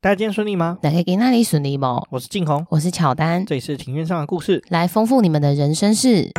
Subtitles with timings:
[0.00, 0.78] 大家今天顺利吗？
[0.80, 2.00] 大家给那里顺利吗？
[2.10, 6.30] 我是静红，我是巧丹，这里是庭院上的故事，来丰富你们的人生事。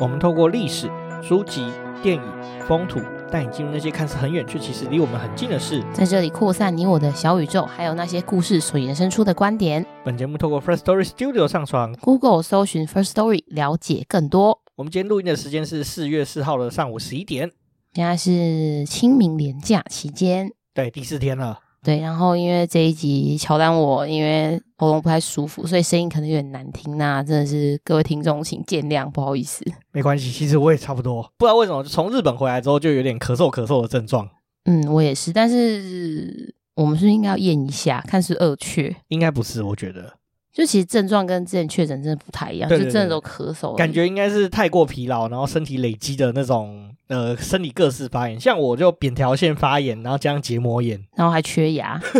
[0.00, 0.90] 我们透过历史、
[1.20, 1.66] 书籍、
[2.02, 2.22] 电影、
[2.66, 9.84] 风土，带你进入那些看似很远却其实离我们很近的事，在这里扩散你我的小宇宙，还有那些故事所延伸出的观点。
[10.04, 14.60] 本节目透过 First Story Studio 上传，Google 搜寻 First Story 了解更多。
[14.76, 17.50] 我们今天录音的时间是四月四号的上午十一点，
[17.92, 21.58] 现在是清明连假期间，对，第四天了。
[21.82, 29.64] 对，然后因为这一集乔丹我因为喉咙不太舒服，所以声音可能有点难听，那真的是各位听众请见谅，不好意思。
[29.90, 34.28] 没关系，其实我也差不多，不知道为什么从日本回来之后就有点咳嗽咳嗽的症状。
[34.64, 38.94] 嗯，我也是，但是我们是应该要验一下，看是二确？
[39.08, 40.19] 应该不是，我觉得。
[40.52, 52.00] 就其实症状跟之前确诊真的不太一样，对对对，就真的都咳嗽，感觉应该是太过疲劳，然后身体累积的那种呃生理各式发炎，像我就扁桃腺发炎，然后加上结膜炎， 然后还缺牙。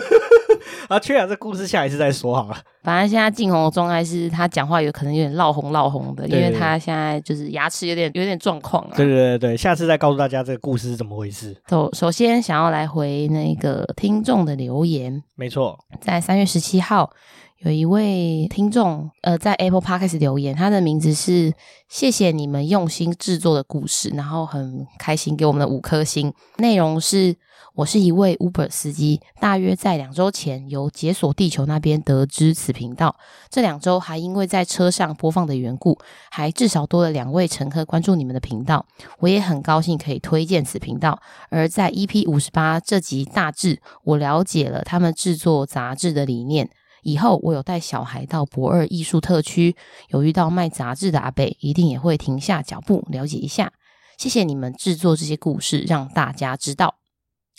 [0.88, 2.56] 啊，缺牙这故事下一次再说好了。
[2.82, 8.92] 反正现在静红的状态是他讲话有可能有点闹红闹红的，因为他现在就是牙齿有点有点状况啊。
[8.96, 11.56] 对对对对，下次再告诉大家这个故事是怎么回事。
[11.68, 17.10] 首首先想要来回那个听众的留言，没错，在三月十七号。
[17.60, 21.52] 有一位听众，呃，在 Apple Podcast 留言，他的名字是
[21.90, 26.32] 谢谢你们用心制作的故事，然后很开心给我们的五颗星。
[26.56, 27.36] 内容是
[27.74, 33.14] 我是一位 Uber 司机，大约在两周前由解锁地球那边得知此频道，
[33.50, 35.98] 这两周还因为在车上播放的缘故，
[36.30, 38.86] 还至少多了两位乘客关注你们的频道。
[39.18, 41.20] 我也很高兴可以推荐此频道。
[41.50, 46.70] 而在 EP 五十八这集大致，我了解了他们制作杂志的理念。
[47.02, 49.74] 以后我有带小孩到博二艺术特区，
[50.08, 53.72] 有遇到卖杂志的阿北，一定也会停下脚步了解一下。
[54.18, 56.96] 谢谢你们制作这些故事，让大家知道。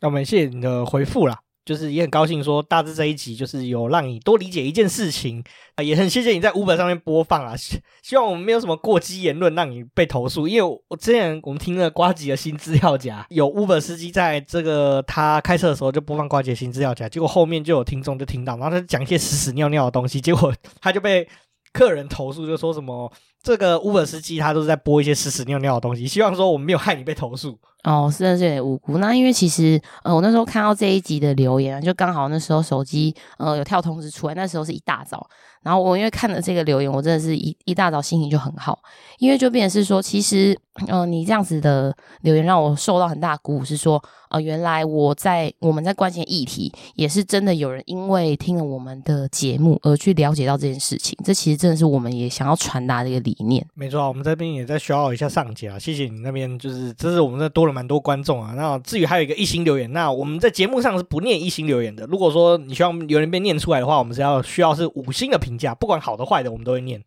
[0.01, 1.39] 那我们谢谢你的回复啦。
[1.63, 5.43] 就是也很高兴说，大致这一集就是有让你多理解一件事情
[5.75, 7.53] 啊，也很谢谢你在 Uber 上面播放啊。
[8.01, 21.27] 希望我们没有什么过激言论让你被投诉，因为我之前我们听了瓜吉的新资料夹，有 Uber 司机在这个他开车的时候就播放瓜吉的新资料夹，结果后面就有听众就听到，然后他讲一些屎屎尿尿的东西，结果 他就被
[21.73, 23.11] 客人投诉，就说什么
[23.43, 27.57] 这个 Uber 司机他都是在播一些屎屎尿尿的东西，希望说我们没有害你被投诉。
[27.83, 28.99] 哦，真的是有点无辜。
[28.99, 35.27] 那因为其实，呃，我那时候看到这一集的留言，就刚好那时候手机，呃，有跳通知出来，那时候是一大早。
[35.63, 38.79] 然后我因为看了这个留言，我真的是一一大早心情就很好，
[39.17, 40.55] 因为就变成是说，其实，
[40.87, 53.65] 呃，你这样子的留言让我受到很大鼓舞，是说，呃，原来我在我们在关心议题，也是真的有人因为听了我们的节目而去了解到这件事情，这其实真的是我们也想要传达的一个理念。
[53.73, 58.53] 没错，啊我们这边也在需要一下上节啊，谢谢你那边，就是这是我们这多了蛮多观众啊。
[58.57, 62.05] 那至于还有一个一星留言，那我们在节目上是不念一星留言的。
[62.07, 65.51] 如果说你希望留言被念出来的话，我们是要需要是五星的评。
[65.61, 66.99] 价不管好的坏的，我们都会念。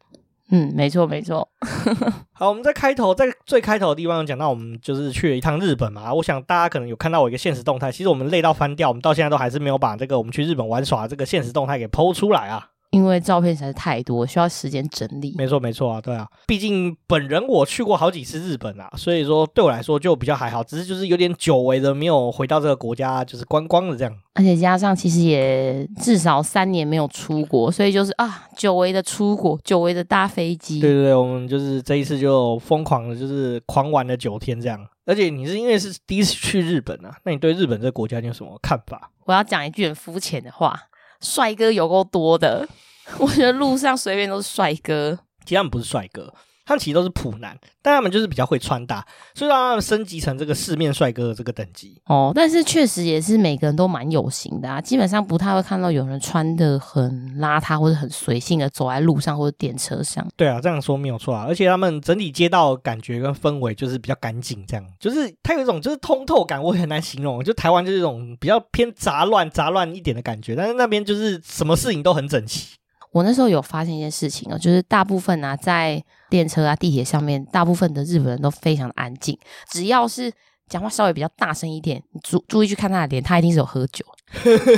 [0.51, 1.49] 嗯，没错没错。
[2.31, 6.15] 好，我们在开头，在最开头的地方讲到，我们就是去了一趟日本嘛。
[6.15, 12.69] 我想大家可能有看到我一个现实动态，其实我们累到翻掉，我们到现在都还是没有把这个我们去日本玩耍这个现实动态给 PO 出来啊。
[12.95, 15.35] 因为照片实在是太多，需要时间整理。
[15.37, 16.27] 没错，没错啊，对啊。
[16.47, 24.17] 毕竟本人我去过好几次日本啊，所以说对我来说就比较还好，只是就是有点久违的没有回到这个国家，就是观光的这样。
[24.35, 30.81] 而且加上其实也至少三年没有出国，所以就是啊，久违的出国，久违的搭飞机。
[30.81, 34.81] 对对对，我们就是这一次就疯狂的，就是狂玩了九天这样。
[35.07, 39.11] 而且你是因为是第一次去日本啊，那你对日本这个国家你有什么看法？
[39.25, 40.79] 我要讲一句很肤浅的话。
[41.21, 42.69] 帅哥有够多的，
[43.19, 45.19] 我觉得路上随便都是帅哥。
[45.45, 46.33] 其实他们不是帅哥，
[46.65, 52.01] 他们其实都是普男，但他们就是比较会穿搭，所以让他们升级成这个四面帅哥的这个等级。
[52.07, 60.27] 哦，但是确实也是每个人都蛮有型的啊，基本上不太会看到有人穿的很邋遢或者很随性的走在路上或者电车上。
[60.35, 67.45] 对啊，这样说没有错啊，而且他们整体街道感觉跟氛围就是比较干净，这样就是它有一种就是通透感，我很难形容。
[67.45, 72.69] 就台湾就是一种比较偏杂乱、杂乱一点的感觉，但是那边就是什么事情都很整齐。
[73.15, 79.39] 我那时候有发现一件事情啊，就是大部分啊，在电车啊、地铁上面，大部分的日本人都非常的安静。
[79.71, 80.33] 只要是
[80.69, 84.05] 讲话稍微比较大声一点，你注注意去看他的脸，他一定是有喝酒。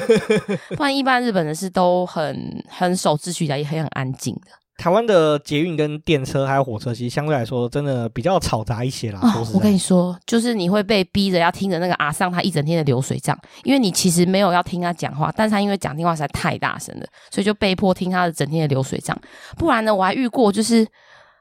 [0.76, 4.50] 不然一般日本人是都很很守秩序的，也很很安静的。
[4.76, 9.20] 台湾的捷运跟电车还有火车，其实相对来说真的比较嘈杂一些啦。
[9.22, 19.18] 哦，我跟你说，就是你会被逼着要听着那个阿尚他一整天的流水账，因为你其实没有要听他讲话，但是他因为讲电话实在太大声了，所以就被迫听他的整天的流水账。
[19.56, 20.86] 不然呢，我还遇过就是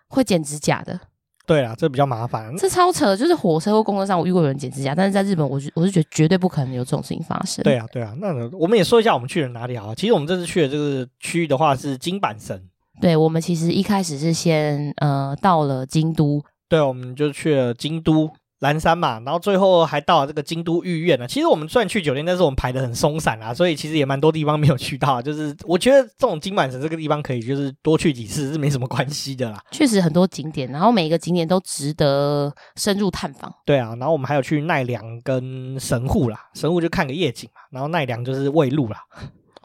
[0.08, 0.98] 会剪指甲的。
[1.46, 2.56] 对啊，这比较麻烦。
[2.58, 7.62] 这超扯，就是火车或公车上，我遇过有人剪指甲，但是在日本，我是我是觉得绝对不可能有这种事情发生。
[7.64, 9.94] 对啊，对啊，那我们也说一下我们去了哪里啊？
[9.96, 12.64] 其实我们这次去的这个区域的话是金板神。
[13.02, 18.32] 对，我们其实一开始是先呃到了京都，对，我们就去了京都。
[18.60, 21.28] 岚山嘛，然后最后还到了这个京都御苑呢。
[21.28, 25.22] 其实我们虽然去酒店，但是我们排的很松散啊，所以其实也蛮多地方没有去到。
[25.22, 29.62] 就是我觉得这种金满城这个地方可以就是多去几次是没什么关系的啦。
[29.72, 33.54] 确实很多景点，然后每一个景点都值得深入探访。
[33.66, 38.98] 对啊，然后我们还有去奈良跟神户啦，神户就看个夜景嘛，然后奈良就是喂鹿啦。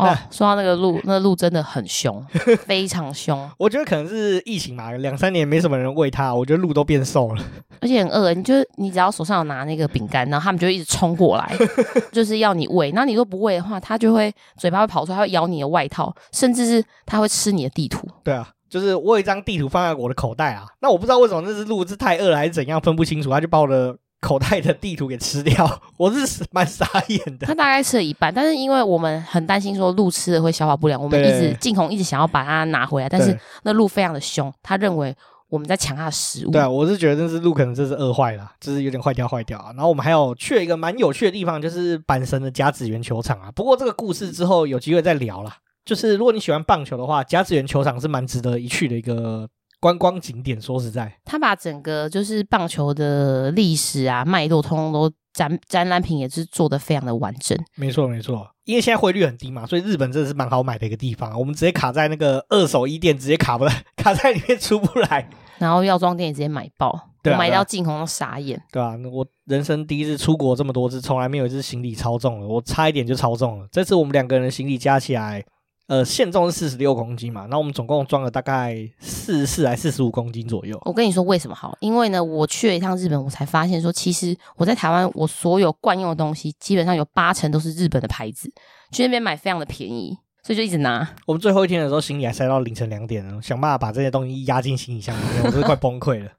[0.00, 2.24] 哦，说到那个鹿，那鹿真的很凶，
[2.66, 3.48] 非常凶。
[3.58, 7.44] 我觉得可能是疫情嘛，两三年没什么人喂它，我觉得鹿都变瘦了，
[7.80, 8.32] 而且很饿。
[8.34, 11.54] 你就你只要手上有拿那个饼干，然后他们就一直冲过来，
[12.12, 12.90] 就是要你喂。
[12.92, 18.06] 那你如果不喂的话，它就会嘴巴会跑出来，它会咬你的外套，甚至是它会吃你的地图。
[18.24, 23.96] 对啊，就是我有一张地图放在我的口袋啊，那我不知道为什么那只鹿是太饿了还是怎样，分不清楚，它就把我的。
[24.20, 27.46] 口袋的地图给吃掉， 我是蛮傻眼的。
[27.46, 35.16] 他大概吃了一半，但是因为我们很担心说鹿吃了会消化不良，我们一直静红一直想要把它拿回来，但是那鹿非常的凶，他认为
[35.48, 36.50] 我们在抢他的食物。
[36.50, 39.72] 对啊，我是觉得那只鹿可能真是饿坏了，就是有点坏掉坏掉啊。
[39.74, 43.50] 然后我们还有去了一个蛮有趣的地方，就是阪神的甲子园球场啊。
[43.54, 45.56] 不过这个故事之后有机会再聊啦。
[45.84, 49.48] 就是如果你喜欢棒球的话，甲子园球场是蛮值得一去的一个。
[49.80, 57.58] 观光景点，说实在，他把整个就是棒球的历史啊脉络，通通都展展览品也是做的非常的完整。
[57.76, 61.36] 没错没错，因为现在汇率很低嘛，所以日本真的是蛮好买的一个地方。
[61.38, 65.28] 我们直接卡在那个二手衣店，直接卡不来， 卡在里面出不来。
[65.58, 68.62] 然后药妆店也直接买爆，对啊，买到进红都傻眼。
[68.70, 73.66] 对啊，我人生第一次出国这么多次，从来没有一次行李超重了，我差一点就超重了。
[73.72, 75.42] 这次我们两个人的行李加起来。
[75.90, 80.80] 呃，限重是四十六公斤嘛，那我们总共装了大概四十四还四十五公斤左右。
[80.84, 81.76] 我跟你说为什么好？
[81.80, 88.48] 因为呢，我去了一趟日本，我才发现说，其实我在台湾，我所有惯用的东西基本上有八成都是日本的牌子，
[88.92, 91.16] 去那边买非常的便宜，所以就一直拿。
[91.26, 96.30] 我们最后一天的时候，行李还塞到凌晨两点了，想办法把这些东西压进行李箱里面，我都快崩溃了。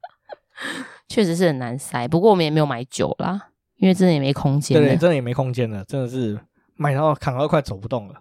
[1.10, 4.80] 确实是很难塞，不过我们也没有买酒啦，因为真的也没空间。
[4.80, 6.40] 对，对，真的也没空间了，真的是
[6.74, 8.14] 买到扛到快走不动了。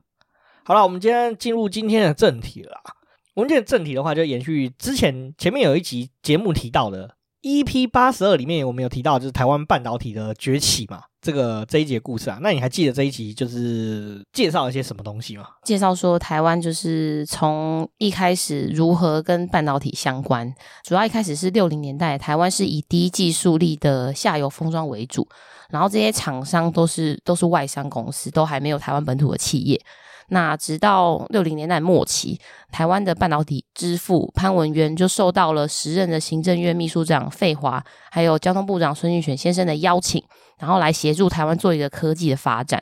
[0.64, 2.72] 好了，我们今天进入今天的正题了。
[3.34, 12.38] 我们今天正题的话，就延续之前前面有一集节目提到的 EP 八十二里面，我们有提到就是台湾半导体的崛起嘛，这个这一集的故事啊。
[12.42, 15.48] 那你还记得这一集就是介绍了一些什么东西吗？
[15.64, 20.54] 介绍说台湾就是从一开始如何跟半导体相关，
[20.86, 25.28] 主要一开始是六零年代，台湾是以低技术力的下游封装为主，
[25.72, 29.82] 然后这些厂商都是都是外商公司，都还没有台湾本土的企业。
[30.34, 32.40] 那直到六零年代末期，
[32.72, 40.24] 台湾的半导体之父潘文渊就受到了时任的行政院秘书长费华，还有交通部长孙运璇先生的邀请，
[40.58, 42.82] 然后来协助台湾做一个科技的发展，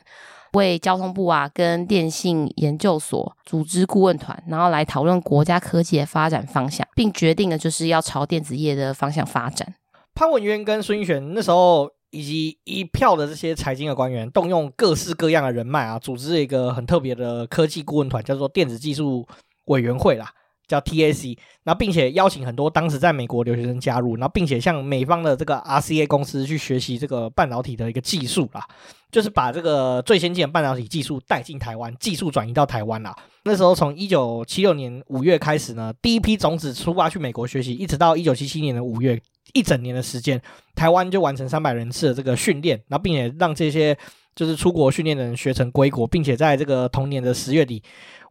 [0.53, 9.73] 为交通部啊跟电信研究所组织顾问团，然后来讨论国家科技的发展方向，并决定了就是要朝电子业的方向发展。
[10.13, 11.89] 潘文渊跟孙运璇那时候。
[12.11, 19.27] 以及一票的这些财经的官员，动用各式各样的人脉啊，组织了一个很特别的科技顾问团，叫做电子技术
[19.65, 20.31] 委员会啦，
[20.67, 21.37] 叫 TAC。
[21.63, 28.65] 那，并且邀请很多当时在美国留学生加入，然后，并且向美方的这个 RCA 公司去学习这个半导体的一个技术啦，
[29.11, 33.15] 就是把这个最先进的半导体技术带进台湾，技术转移到台湾啦。
[33.43, 39.21] 那时候，从一九七六年五月开始呢，第一批种子出发去美国学习，一直到一九七七年的五月。
[39.53, 40.41] 一整年的时间，
[40.75, 43.97] 台湾就完成三百人次的这个训练，然后并且让这些
[44.35, 47.81] 就是出国训练的人学成归国，并且在这个同年的十月底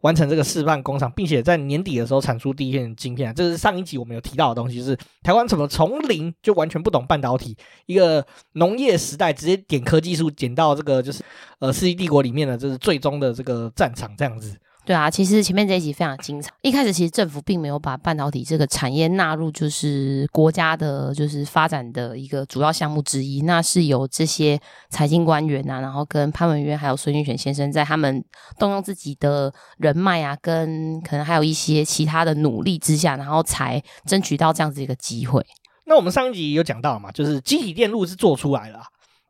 [0.00, 3.34] 完成这个示范工厂，并且在年底的时候产出第一片晶片。
[3.34, 7.56] 这是上一集我们有提到的东西，是台湾怎么从零就完全不懂半导体，
[7.86, 11.22] 一个农业时代直接点科技树，点到这个就是
[11.58, 14.56] 呃世纪帝国里面的就是最终的这个战场这样子。
[14.88, 16.50] 对啊，其实前面这一集非常精彩。
[16.62, 23.42] 一开始其实政府并没有把半导体这个产业纳入，就是国家的，就是发展的一个主要项目之一。
[23.42, 28.24] 那是由这些财经官员啊，然后跟潘文渊还有孙运璇先生，在他们
[28.58, 35.44] 动用自己的人脉啊，跟可能还有一些其他的努力之下，然后才争取到这样子一个机会。
[35.84, 38.80] 那我们上一集有讲到嘛，就是积体电路是做出来了。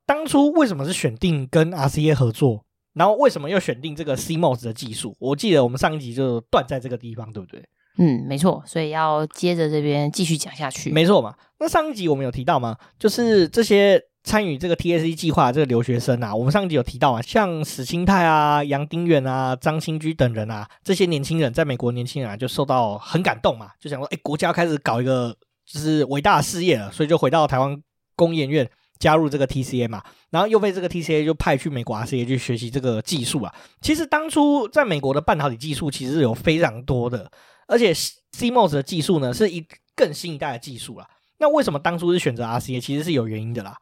[0.07, 2.65] 当初为什么是选定跟 RCA 合作？
[2.99, 5.17] 然后为什么又选定这个 CMOS 的技术？
[5.21, 7.63] 我记得我们上一集就断在这个地方，对不对？
[7.99, 10.91] 嗯，没错，所以要接着这边继续讲下去。
[10.91, 11.35] 没错嘛。
[11.59, 12.77] 那上一集我们有提到吗？
[12.99, 25.37] 就是这些参与这个 TSC 计划的这个留学生啊，我们上一集有提到啊，像史清泰啊、杨丁远啊、张新居等人啊，这些年轻人在美国年轻人啊，就受到很感动嘛，就想说，哎，国家开始搞一个
[25.67, 27.77] 就是伟大的事业了，所以就回到台湾
[28.15, 33.55] 工研院加入这个 TCA 嘛，然后又被这个 TCA 就派去美国 RCA 去学习这个技术啊。
[33.81, 37.31] 其实当初在美国的半导体技术其实有非常多的，
[37.67, 41.07] 而且 CMOS 的技术呢是一更新一代的技术了。
[41.39, 42.81] 那为什么当初是选择 RCA？
[42.81, 43.77] 其实是有原因的啦，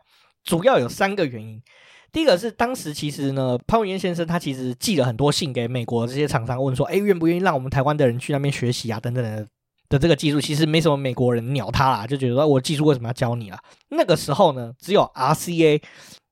[0.44, 1.62] 主要有三个原因。
[2.12, 8.99] 第一个是当时其实呢，潘文渊先生他其实寄了很多信给美国这些厂商，问说，哎，愿不愿意让我们台湾的人去那边学习啊？
[8.99, 9.46] 等等的
[9.88, 13.58] 的这个技术，其实没什么美国人鸟他啦，就觉得说我技术为什么要教你啊？
[13.90, 15.82] 那个时候呢，只有 RCA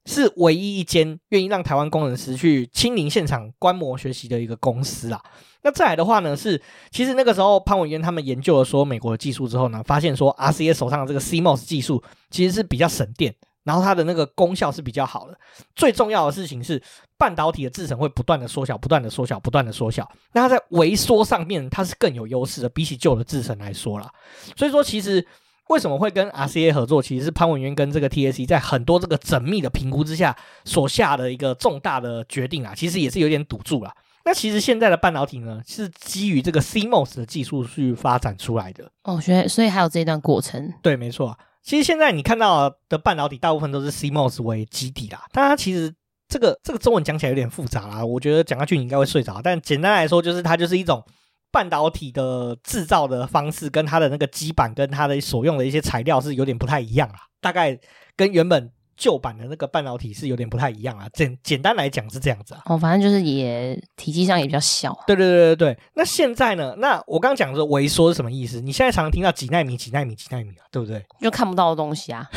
[0.06, 5.22] 是唯一一间愿意让台湾工程师去亲临现场观摩学习的一个公司啦。
[5.62, 13.34] 那再来的话呢，是其实那个时候潘文渊他们研究了说美国的技术之后呢，发现说 RCA 手上的这个 CMOS 技术其实是比较省电，
[13.64, 15.36] 然后它的那个功效是比较好的。
[15.74, 16.80] 最重要的事情是
[17.18, 20.08] 半导体的制程会不断的缩小，不断的缩小，不断的缩小。
[20.32, 24.08] 那它在微缩上面它是更有优势的，比起旧的制程来说啦。
[24.56, 25.26] 所以说，其实
[25.68, 33.94] 为什么会跟 RCA 合作，其实是潘文渊跟这个 TSC 在很多这个缜密的评估之下所下的一个重大的决定啊，其实也是有点赌注啦。
[34.26, 40.72] 那其实现在的半导体呢，是基于这个 CMOS 的技术去发展出来的哦，所以所以还有这一段过程。
[40.82, 41.38] 对，没错。
[41.64, 45.92] 其实现在你看到的半导体大部分都是 CMOS 为基底啦，但它其实
[46.28, 49.40] 这个这个中文讲起来有点复杂啦，我觉得讲下去你应该会睡着。
[49.42, 51.02] 但简单来说，就是它就是一种
[51.50, 57.78] 半导体的制造的方式，跟它的那个基板跟它的所用的一些材料是有点不太一样啦，大概
[58.14, 58.70] 跟原本。
[58.96, 62.62] 旧版的那个半导体是有点不太一样啊，简简单来讲是这样子啊。
[62.66, 64.96] 哦，反正就是也体积上也比较小。
[65.06, 65.78] 对对对对对。
[65.94, 66.74] 那现在呢？
[66.78, 68.60] 那我刚刚讲的萎缩是什么意思？
[68.60, 71.04] 你现在常常听到几纳米、几纳米、几纳米啊，对不对？
[71.20, 72.28] 就看不到的东西啊，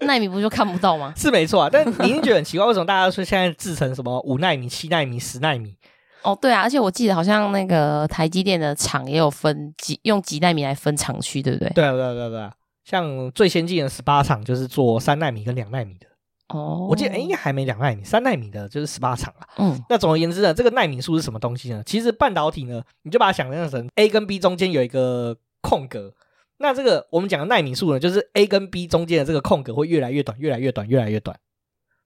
[0.00, 1.12] 纳米不就看不到吗？
[1.16, 5.74] 是没错啊，但你一定觉得很奇怪，为什么大家说现在制成什么五纳米、七纳米、十纳米？
[6.22, 11.70] 哦，对啊，而且我记得好像那个台积电的厂也有分几用几纳米来分厂区，对不对？
[11.70, 12.52] 对啊对啊对啊对啊。
[12.88, 16.06] 像最先进的十八厂就是做三纳米跟两纳米的
[16.48, 19.46] 哦，我记得哎，应该还没两纳米，三纳米的就是十八厂了。
[19.58, 21.82] 嗯，那总而言之呢，这个奈米数是什么东西呢？
[21.84, 26.14] 其实半导体呢，你就把它想象成 A 跟 B 中间有一个空格，
[26.56, 31.38] 那这个我们讲的奈米数呢，就是 A 跟 B 中间的这个空格会越来越短，越来越短，越来越短，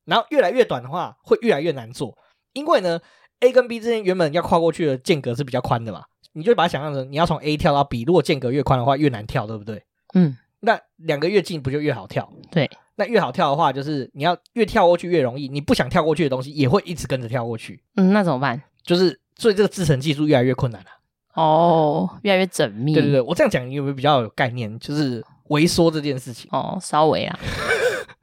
[0.04, 2.18] 然后越来越短的话会越来越难做，
[2.54, 2.98] 因为呢
[3.38, 9.84] A 跟 B 之间原本要跨过去的间隔是比较宽的嘛，你就把它想象成你要从 A 跳到 B，如果间隔越宽的话越难跳，对不对？
[10.14, 10.36] 嗯。
[10.64, 12.32] 那两个越近不就越好跳？
[12.50, 17.82] 对，那越好跳的话，就是你要越跳过去越容易，你不想跳过去的东西也会一直跟着跳过去。
[17.96, 18.62] 嗯，那怎么办？
[18.84, 20.86] 就是所以这个制成技术越来越困难了。
[21.34, 22.94] 哦，越来越缜密。
[22.94, 24.78] 对对对，我这样讲你有没有比较有概念？
[24.78, 26.48] 就是微缩这件事情。
[26.52, 27.38] 哦，稍微啊。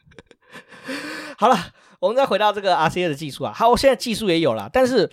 [1.38, 1.58] 好了，
[2.00, 3.52] 我们再回到这个 RCA 的技术啊。
[3.54, 5.10] 好，我现在技术也有了，但是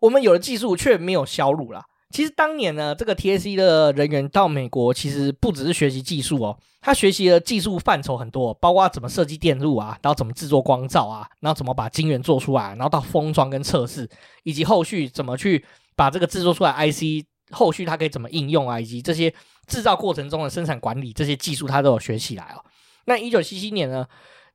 [0.00, 1.84] 我们有了技术却没有销路了。
[2.10, 14.08] 其实当年呢，这个 TSC 的人员到美国，其实不只是学习技术哦，他学习的技术范畴很多，包括怎么设计电路啊，然后怎么制作光罩啊，然后怎么把晶圆做出来，然后到封装跟测试，
[14.44, 15.64] 以及后续怎么去
[15.96, 19.34] 把这个制作出来 IC，后续它可以怎么应用啊，以及这些
[19.66, 22.64] 制造过程中的生产管理这些技术，他都有学起来哦。
[23.06, 24.06] 那一九七七年呢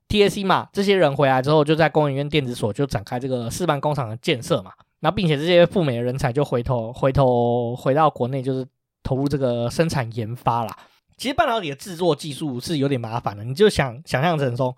[0.08, 4.72] ，TSC 嘛，这些人回来之后，就在工研院电子所就展开这个示范工厂的建设嘛。
[5.02, 8.66] 然后，并且这些赴美的人才就回头、回头回到国内，就是
[9.04, 10.74] 投入这个生产研发啦。
[11.18, 14.76] 其实半导体的制作技术是有点麻烦的，你就想想象成说，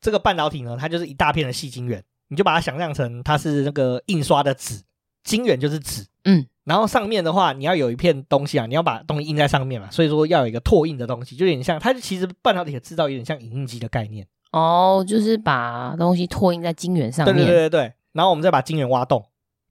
[0.00, 4.82] 这个半导体呢，它就是一大片的细晶圆，你就把它想象成它是那个印刷的纸，
[5.22, 19.24] 晶圆就是纸，嗯，然后上面的话，你要有一片东西啊，你要把东西印在上面嘛，所以说要有一个拓印的东西，就有点像它其实半导体的制造有点像影印机的概念哦，就是把东西拓印在晶圆上面，对对对对对，然后我们再把晶圆挖洞。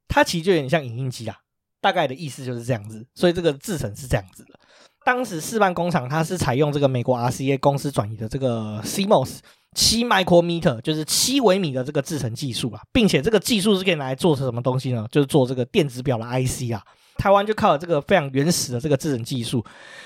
[0.08, 1.36] 它其实就有点像影印机啊，
[1.82, 4.60] 大概的意思就是这样子，所以这个制程是这样子的。
[5.06, 9.40] 当时示范工厂它是采用这个美国 RCA 公司转移的这个 CMOS
[9.76, 15.06] 七 micrometer，就是七微米的这个制程技术啊，并且这个技术是可以拿来做成什么东西呢？
[15.12, 16.82] 就是做这个电子表的 IC 啊。
[17.18, 19.64] 台湾就靠了这个非常原始的这个制程技术，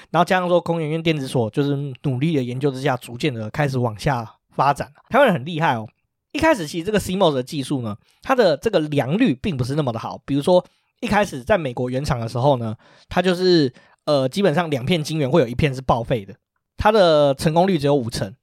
[0.10, 4.92] 然后加上说工研院电子所就是努力的研究之下，逐渐的开始往下发展。
[5.10, 5.88] 台湾人很厉害哦。
[6.32, 10.22] 一开始其实这个 CMOS 的技术呢，它的这个良率并不是那么的好。
[10.26, 10.64] 比如说
[11.00, 12.76] 一开始在美国原厂的时候呢，
[13.10, 13.74] 它就是
[14.06, 16.36] 呃基本上两片晶圆会有一片是报废的，
[16.78, 18.36] 它的成功率只有五成。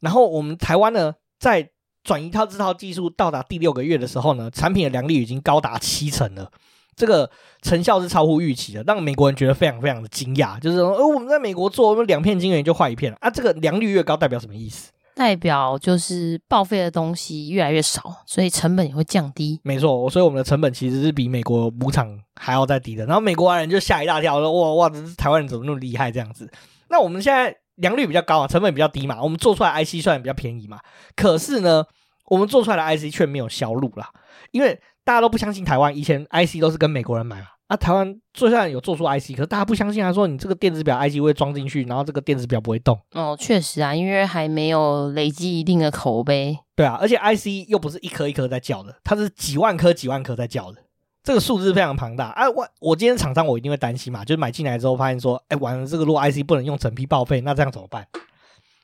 [0.00, 1.70] 然后我们台湾呢，在
[2.02, 6.50] 转移套这套技术到达第六个月的时候呢，产品的良率已经高达七成了。
[6.96, 7.30] 这个
[7.62, 10.60] 成效是超乎预期的，让美国人觉得非常非常的惊讶。
[10.60, 13.30] 就是说，呃，我们在美国做，我们两片晶圆就坏一片了啊！
[13.30, 14.90] 这个良率越高，代表什么意思？
[15.20, 19.60] 代表就是报废的东西越来越少，所以成本也会降低。
[19.62, 23.04] 没错，所以我们的成本其实是比美国母厂还要再低的。
[23.04, 26.50] 然后美国人就吓一大跳，说：“哇哇，这台湾人怎么那么厉害？”这样子。
[26.88, 30.78] 那我们现在良率比较高啊，成本比较低嘛，我们做出来 IC 算比较便宜嘛。
[31.14, 31.84] 可是呢，
[32.30, 34.08] 我们做出来的 IC 却没有销路啦，
[34.52, 34.80] 因为。
[35.02, 37.46] 大家都不相信台湾，以前 IC 都是跟美国人买嘛。
[37.70, 43.00] 啊，台湾做下来有做出 IC，可是大家不相信，他说你这个电子表 IC 会装进去，然后这个电子表不会动。
[43.12, 46.58] 哦，确实啊，因为还没有累积一定的口碑。
[46.74, 50.82] 对啊，而且 IC 又不是一颗一颗在叫的，它是几万颗几万颗在叫的，
[51.22, 52.30] 这个数字非常庞大。
[52.30, 58.04] 啊，我我今天厂商我一定会担心嘛，就是买进来之后发现说，哎，完了，这个如果 IC 不能用整批报废，那这样怎么办？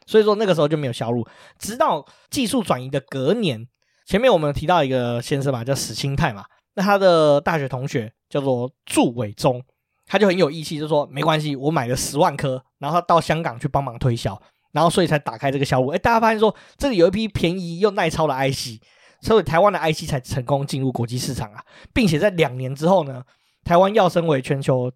[0.07, 1.27] 所以说那个时候就没有销路，
[1.59, 3.67] 直到技术转移的隔年。
[4.07, 6.45] 前面我们提到一个先生嘛，叫史清泰嘛。
[6.77, 9.63] 那他的大学同学叫做祝伟忠，
[10.05, 14.39] 他就很有义气，就说没关系，我买了十万颗，然后他到香港去帮忙推销，
[14.73, 15.89] 然后所以才打开这个销路。
[15.89, 18.79] 哎，大家发现说这里有一批便宜又耐操的 IC，
[19.23, 21.65] 所以台湾的 IC 才成功进入国际市场啊，
[21.95, 23.23] 并且在两年之后呢，
[23.65, 24.93] 台湾要升为全球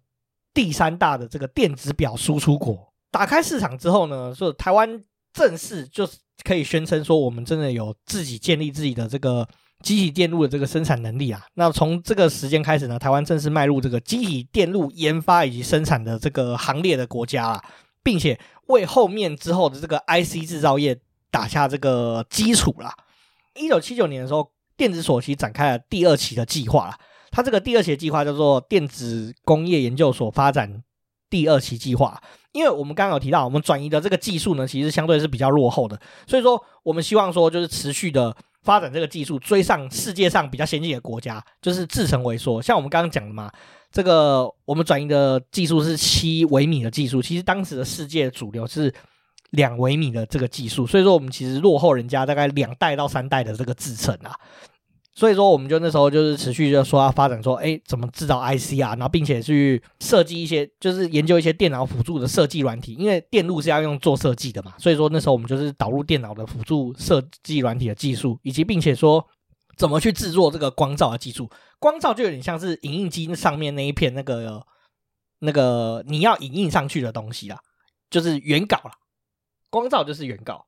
[0.53, 2.93] 第三大的这个电子表输出国。
[3.09, 9.47] 打开市场之后呢，说台湾正式就是可以宣称说，我们真的有自己建立自己的这个。
[9.81, 17.63] 积体电路的这个生产能力啊，那从这个时间开始呢，台湾正式迈入这个积体电路研发以及生产的这个行列的国家啊，
[18.03, 20.97] 并且为后面之后的这个 IC 制造业
[21.29, 22.95] 打下这个基础啦。
[23.55, 26.97] 一九七九年的时候，电子所其展开了第二期的计划啦。
[27.31, 30.83] 它这个第二期的计划叫做电子工业研究所发展
[31.29, 32.21] 第二期计划，
[32.51, 38.35] 因为我们刚刚有提到，我们转移的这个技术呢，其实相对是比较落后的，所以说我们希望说就是持续的。
[38.63, 42.61] 发展这个技术，追上世界上比较先进的国家，就是制程萎缩。
[42.61, 43.51] 像我们刚刚讲的嘛，
[43.91, 48.93] 这个我们转移的技术是七微米的技术，其实当时的世界主流是
[49.49, 54.33] 两微米的这个技术，所以说我们其实落后人家大概两代到三代的这个制程啊。
[55.13, 64.73] 所以说，我们就那时候就是持续就说要发展说，哎，怎么制造 IC 啊，然后并且去设计一些，就是研究一些电脑辅助的设计软体，因为电路是要用做设计的嘛。
[64.77, 69.25] 所以说那时候我们就是导入电脑的辅助设计软体的技术，以及并且说
[69.75, 71.49] 怎么去制作这个光照的技术。
[71.77, 74.65] 光照就有点像是影印机上面那一片那个
[75.39, 77.59] 那个你要影印上去的东西啦，
[78.09, 78.91] 就是原稿啦。
[79.69, 80.65] 光照就是原稿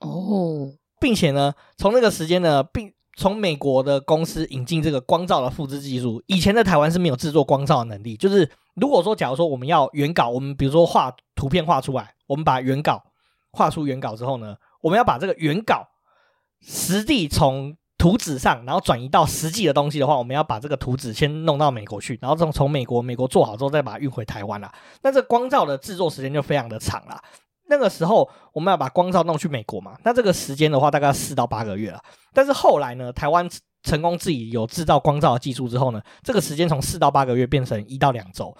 [0.00, 8.16] 哦，并且呢，从那个时间呢，并从美国的公司引进这个光罩的复制技术，以前的台湾是没有制作光罩的能力。
[8.16, 13.02] 就是如果说，假如说我们要原稿，我们比如说画图片画出来，我们把原稿
[13.52, 15.88] 画出原稿之后呢，我们要把这个原稿
[16.62, 24.72] 实地从图纸上，然后转移到实际的东西的话，我们要把这个图纸先弄到美国去，然后从从美国美国做好之后再把它运回台湾啦。
[25.02, 27.20] 那这光罩的制作时间就非常的长了。
[27.70, 32.02] 那个时候我们要把光照弄去美国嘛，那这个时间的话大概四到八个月了。
[32.34, 33.48] 但是后来呢，台湾
[33.82, 38.54] 成功自己有制造光照的技术之后呢，这个时间从四到八个月变成一到两周，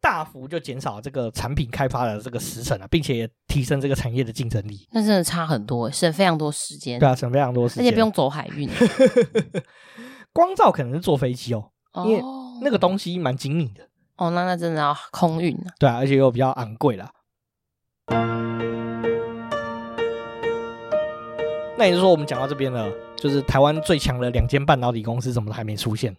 [0.00, 4.86] 大幅就减少这个产品开发的这个时程了，并且也提升这个产业的竞争力。
[4.90, 6.98] 那真的差很多，省非常多时间。
[6.98, 8.68] 对啊，省非常多时间，而且不用走海运。
[10.34, 11.70] 光照可能是坐飞机哦，
[12.04, 12.22] 因为
[12.62, 13.88] 那个东西蛮精密的。
[14.16, 15.72] 哦，那那真的要空运啊。
[15.78, 17.08] 对啊，而且又比较昂贵啦。
[21.78, 26.16] 那也就是说，我们讲到这边了，就是台湾最强的两间半导体公司怎么都还没出现？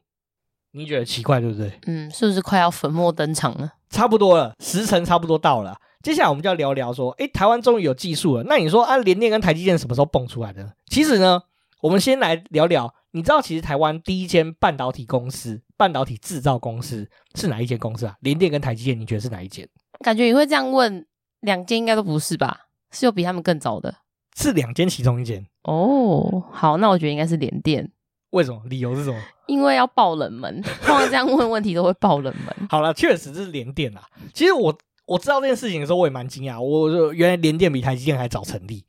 [0.71, 1.71] 你觉得奇怪对不对？
[1.87, 3.73] 嗯，是不是快要粉墨登场了？
[3.89, 5.75] 差不多了，时辰差不多到了。
[6.03, 8.43] 接下来我们就要聊聊说，诶，台湾终于有技术了。
[8.43, 10.73] 那你说啊，联电跟台积电什么时候蹦出来的？
[10.91, 11.41] 其实呢，
[11.81, 12.93] 我们先来聊聊。
[13.11, 18.15] 你知道，其实台湾第一间半导体公司、半导体制造公司是哪一间公司啊？
[18.19, 19.67] 联电跟台积电，你觉得是哪一间？
[20.03, 21.07] 感觉你会这样问，
[21.39, 22.67] 两间应该都不是吧？
[22.91, 23.95] 是有比他们更早的？
[24.37, 26.43] 是两间其中一间哦。
[26.51, 27.91] 好，那我觉得应该是联电。
[28.29, 28.61] 为什么？
[28.65, 29.19] 理由是什么？
[29.47, 32.67] 因为要爆冷门， 通常这样问问题都会爆冷门。
[32.69, 34.03] 好了，确实是联电啊。
[34.33, 36.61] 其实我我知道这件事情的时候，我也蛮惊讶。
[36.61, 38.85] 我就原来联电比台积电还早成立，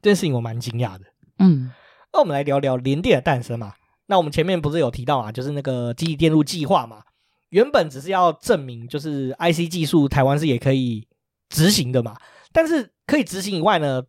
[0.00, 1.04] 这件事情我蛮惊讶的。
[1.40, 1.70] 嗯，
[2.12, 3.74] 那我们来聊聊联电的诞生嘛。
[4.06, 7.02] 那我们前面不是有提到啊，就是那个积体电路计划嘛，
[7.48, 11.08] 原本只是要证明就是 IC 技术台湾是也可以
[11.48, 12.16] 执行的嘛，
[12.52, 14.00] 但是可以执行以外呢，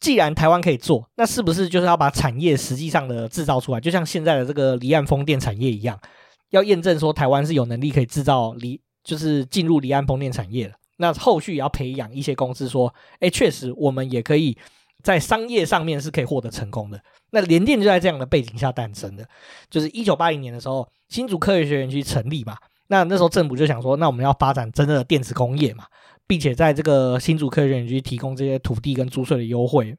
[0.00, 3.80] 既然台湾可以做，那是不是就是要把产业实际上的制造出来？
[3.80, 5.98] 就像现在的这个离岸风电产业一样，
[6.50, 10.74] 要验证说台湾是有能力可以制造离，就是进入离岸风电产业的。
[10.98, 14.56] 那后续也要培养一些公司说，哎，确实我们也可以
[15.02, 17.00] 在商业上面是可以获得成功的。
[17.30, 19.26] 那联电就在这样的背景下诞生的，
[19.68, 22.56] 就是一九八零年的时候，新竹科学园区成立嘛。
[22.88, 25.84] 那那时候政府就想说，那我们要发展真正的电子工业嘛，
[26.26, 29.96] 并且在这个新竹科学园区提供这些土地跟租税的优惠。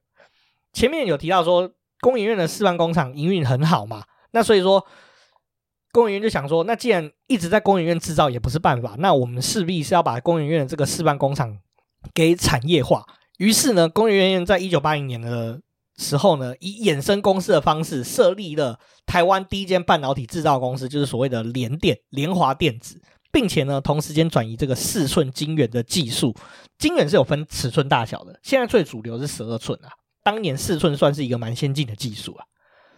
[0.73, 4.85] 前面有提到说，工研院的示范工厂营运很好嘛，那所以说
[5.91, 11.57] 工研院就想说，那既然一直在工研院制造也不是办法，那我们势必是要把工研院的这个示范工厂
[12.13, 13.05] 给产业化。
[13.37, 15.61] 于是呢，工研院在一九八零年的
[15.95, 23.01] 时候呢，以衍生公司的方式设立了台湾第一间半导体制造公司，就是所谓的联电、联华电子，
[23.37, 26.35] 并且呢，同时间转移这个四寸晶圆的技术。
[26.79, 29.89] 晶圆是有分尺寸大小的，现在最主流是十二寸啊。
[30.23, 32.43] 当年四寸算是一个蛮先进的技术啊。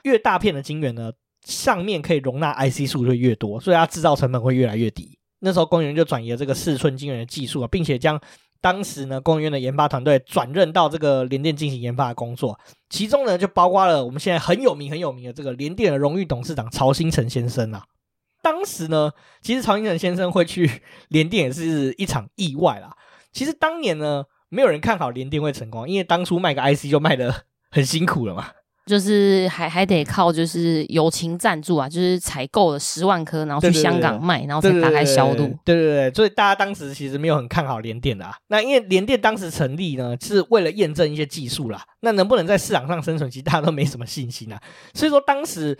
[0.03, 1.11] 越大片的晶圆呢，
[1.45, 5.19] 上面可以容纳 IC 数就越多，所以它制造成本会越来越低。
[5.39, 8.17] 那时候工研院就转移了这个四寸晶圆的技术啊，并且将
[8.61, 12.57] 当时呢，工研院的研发团队转任到这个联电进行研发的工作，
[12.89, 17.83] 其中呢就包括了我们现在很有名、很有名的这个联电的荣誉董事长曹兴诚先生啊。
[18.51, 20.67] 当时呢，其实曹兴诚先生会去
[21.09, 22.89] 联电也是一场意外啦。
[23.31, 28.47] 其实当年呢，没有人看好联电会成功，因为当初卖个 IC 就卖的很辛苦了嘛。
[28.87, 35.55] 就是还还得靠就是友情赞助啊，就是采购了十万颗，然后去香港卖，然后才打开销路。
[35.63, 38.35] 对对对，所以大家当时其实没有很看好联电的啊。
[38.47, 41.83] 那因为联电当时成立呢，是为了验证一些技术啦。
[41.99, 44.59] 那能不能在市场上生存，其实大家都没什么信心啊。
[44.95, 45.77] 所以说当时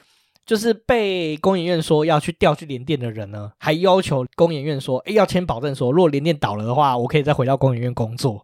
[0.50, 8.44] 就是被工研院说要去调去联电的人呢，还要求工研院说，哎，要签保证说，如果联电倒了的话，我可以再回到工研院工作。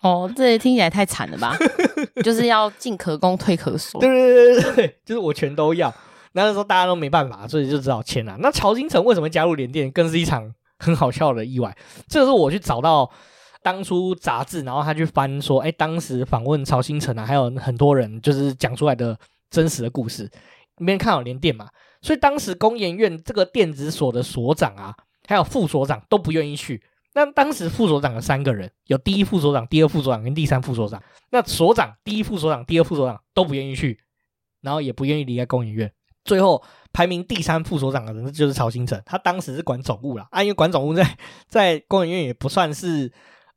[0.00, 1.56] 哦，这听起来太惨了吧？
[2.24, 4.00] 就是要进可攻退可守。
[4.00, 5.94] 对 对对对对，就是我全都要。
[6.32, 8.36] 那时候大家都没办法，所以就只好签了。
[8.40, 11.72] 那曹兴诚为什么加入联电，更是一场很好笑的意外。
[12.08, 13.08] 这个是我去找到
[13.62, 19.16] 当初杂志，然后他去翻说，哎，当时访问曹兴诚啊，还有很多人就是讲出来的
[19.48, 20.28] 真实的故事。
[20.78, 21.68] 没人看好联电嘛，
[22.02, 24.94] 所以当时工研院这个电子所的所长啊，
[25.26, 26.82] 还有副所长都不愿意去。
[27.14, 31.02] 那当时副所长有三个人，有第一副所长、第二副所长跟第三副所长。
[31.30, 33.98] 那所长、第一副所长、第二副所长都不愿意去，
[34.60, 35.92] 然后也不愿意离开工研院。
[36.24, 36.62] 最后
[36.92, 41.16] 排名第三副所长的人就是曹兴诚，他当时是管总务啦，啊，因为管总务在
[41.48, 43.10] 在工研院也不算是，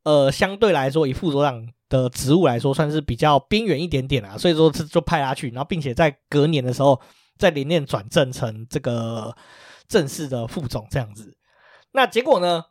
[0.03, 6.99] 呃，相对来说以副所长的职务来说算是比较边缘一点点啦，所以说就就派他去，然后并且在隔年的时候
[7.37, 9.35] 在联电转正成这个
[9.87, 11.35] 正式的副总这样子。
[11.91, 12.65] 那结果呢？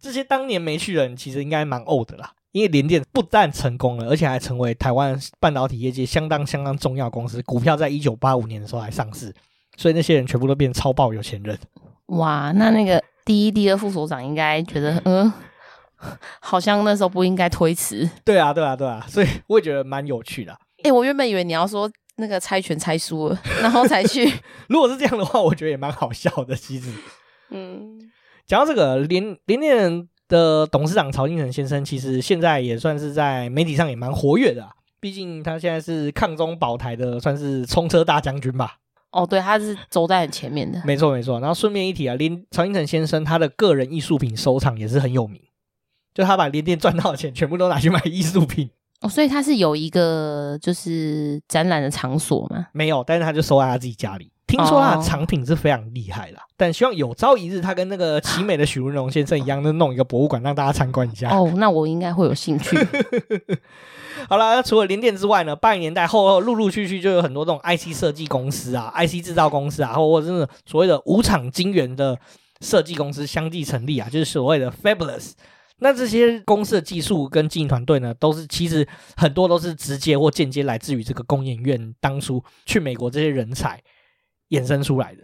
[0.00, 2.34] 这些当年没去的人，其实应该蛮呕的啦。
[2.52, 7.40] 因为联电不但成功了，而且还成为台湾半导体业界相当相当重要公司。
[7.44, 9.34] 股票在一九八五年的时候还上市，
[9.78, 11.58] 所以那些人全部都变超爆有钱人。
[12.08, 15.32] 哇，那那个第一、第二副所长应该觉得，嗯，
[16.40, 18.08] 好像那时候不应该推迟。
[18.24, 20.52] 对啊，对啊，对啊，所以我也觉得蛮有趣的。
[20.78, 24.30] 哎、欸，我原本以为你要说那个猜拳猜输了， 然后才去。
[24.68, 26.54] 如果是这样的话，我觉得也蛮好笑的。
[26.54, 26.90] 其实，
[27.50, 27.98] 嗯。
[28.46, 34.70] 讲到这个联联电的董事长曹金成先生，其实现在也算是在媒体上也蛮活跃的啊。
[35.00, 38.76] 毕竟他现在是抗中保台的，算是冲车大将军吧。
[39.12, 40.82] 哦，对，他是走在很前面的。
[40.84, 41.40] 没错，没错。
[41.40, 45.40] 然后顺便一提啊，林曹金成先生他的个人艺术品收藏也是很有名，
[46.14, 48.70] 就他把联电赚到的钱全部都拿去买艺术品。
[49.00, 52.68] 哦，所以他是有一个就是展览的场所吗？
[52.72, 54.30] 没有，但是他就收在他自己家里。
[54.46, 61.28] 听说他的藏品是非常厉害的，但希望有朝一日他跟那个奇美的许文龙先生一样，能弄一个博物馆让大家参观一下。
[61.30, 62.76] 哦，那我应该会有兴趣。
[64.28, 72.16] 好了，那除了联电之外呢，八零年代后后陆陆续续就有很多这种 IC 设计公司啊、IC 制造公司啊，或者是所谓的五厂晶圆的
[72.60, 75.32] 设计公司相继成立啊，就是所谓的 Fabless。
[75.80, 83.80] 那这些公司的技术跟经营团队呢，都是其实很多都是直接或间接来自于这个工研院当初去美国这些人才。
[84.50, 85.22] 衍生出来的，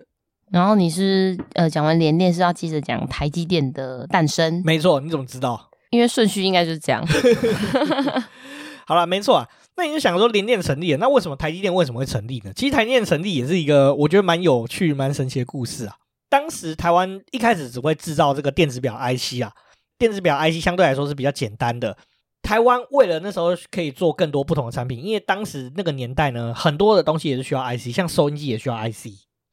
[0.51, 4.63] 然后你是呃讲完联电是要接着讲台积电的诞生？
[4.65, 5.71] 没错，你怎么知道？
[5.91, 7.07] 因为顺序应该就是这样。
[8.87, 9.49] 好了，没错啊。
[9.77, 12.51] 那你就想说联电成立了，那为什么台积电为什么会成立呢？
[12.57, 15.95] 其实台积电成立也是一个我觉得蛮有趣、蛮神奇的故事啊。
[16.29, 19.53] 当时台湾一开始只会制造这个电子表 IC 啊，
[20.01, 21.97] 电子表 IC 相对来说是比较简单的。
[22.43, 29.09] 台湾为了那时候可以做更多不同的产品，因为当时那个年代呢，很多的东西也是需要 IC，像收音机也需要 IC。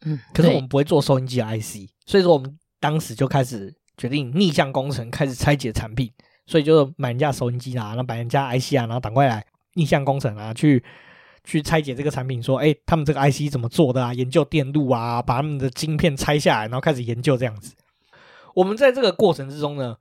[0.06, 6.10] 嗯，可是我们不会做收音机的 IC，所以说我们当时就开始决定逆向工程，开始拆解产品，
[6.46, 10.82] 所以就买人家收音机啊，然后买人家 IC 啊，然后赶快来逆向工程啊，去
[11.44, 14.14] 去拆解这个产品，说，哎，他们这个 IC 怎么做的啊？
[14.14, 17.74] 研究电路啊，把他们的晶片拆下来，然后开始研究这样子。
[18.56, 19.96] 我们在这个过程之中呢，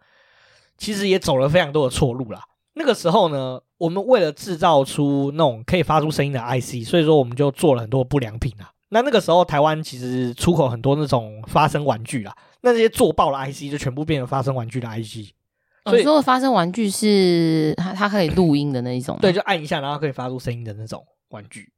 [0.78, 2.42] 其实也走了非常多的错路啦。
[2.74, 8.70] 那个时候呢，我们为了制造出那种可以发出声音的 IC，所以说我们就做了很多不良品啊。
[8.90, 15.32] 那那个时候台湾其实出口很多那种发声玩具啊，那这些做爆了 IC 就全部变成发声玩具的 IC。
[15.86, 21.72] 所以说发声玩具是它它可以录音的那一种，对，就按一下然后可以发出声音的那种玩具。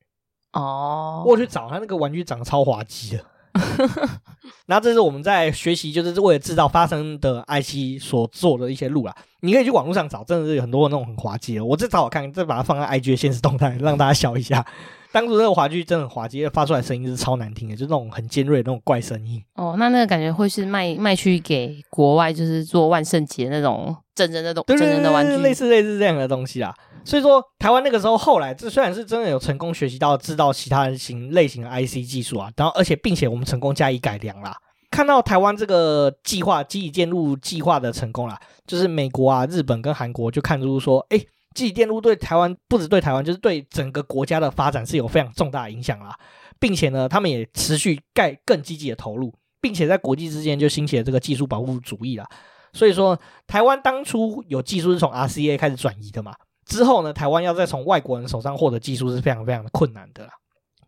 [0.54, 3.24] 哦，我去找它那个玩具长得超滑稽的。
[4.66, 9.14] 然后这是我们在学习，就是为了制造发声的 IC 所做的一些路啦。
[9.40, 11.64] 你可以去网络上找，真的是有很多那种很滑稽的。
[11.64, 14.64] 我这找我看，再把它放在 IG 的现实动态，让大家笑一下。
[15.10, 19.42] 当初那个滑稽真的很滑稽，发出来声音是超难听的，就那种很尖锐的那种怪声音。
[19.54, 26.74] 哦，那那个感觉会是卖卖去给国外，就是做万圣节那种真人那种真人的玩具，类似类似这样的东西啦。
[27.04, 34.56] 所以说，台湾那个时候后来，这虽然是真的有成功学习到制造其他型类型的 IC 技术啊，然后而且并且我们成功加以改良啦。
[34.90, 41.18] 看到台湾这个计划积体电路计划的成功啦，就是美国啊、日本跟韩国就看出说，哎，
[41.54, 46.14] 积体电路对台湾不止对台湾，就是对整个国家的发展是有非常重大的影响啦，
[46.58, 52.26] 并且呢，他们也持续盖更积极的投入，并且在国际之间就兴起了这个技术保护主义啦。
[52.72, 56.34] 所以说，台湾当初有技术是从 RCA 开始转移的嘛。
[56.68, 60.30] 之后呢，台湾要再从外国人手上获得技术是非常非常的困难的啦，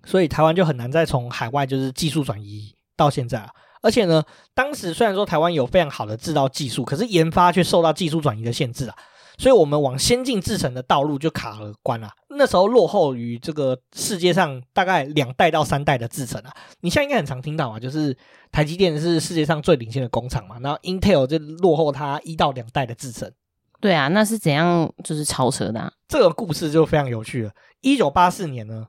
[0.05, 3.51] 所以台湾就很难再从海外就是技术转移到现在啊。
[3.83, 4.23] 而且呢，
[4.55, 8.95] 当时虽然说台湾有非常好的制造技术，可是研发却受到技术转移的限制啊，
[9.39, 12.13] 所以我们往先进制程的道路就卡了关啊。
[12.29, 16.53] 那时候落后于这个世界上大概两代到三代的制程啊。
[16.83, 18.15] 你现在应该很常听到啊，就是
[18.53, 23.33] 台积电是世界上最领先的工厂嘛，然后 Intel 就落后它一到两代的制程。
[23.81, 25.91] 对啊，那是怎样就是超车的啊？
[26.07, 27.51] 这个故事就非常有趣了。
[27.81, 28.87] 一九八四年呢，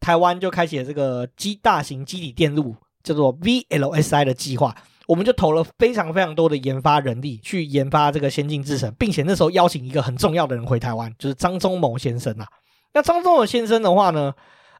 [0.00, 4.74] 台湾就开启了这个机大型积体电路叫做 VLSI 的计划，
[5.06, 12.46] 我们就投了非常非常多的研发人力去研发这个先进制程，并且那时候邀请一个很重要的人回台湾，就是张忠谋先生啊。
[12.94, 14.32] 那张忠谋先生的话呢，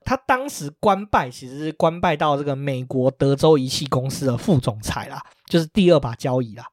[0.05, 6.65] 他当时官拜其实是官拜到这个美国德州仪器公司的副总裁啦，就是第二把交椅啦。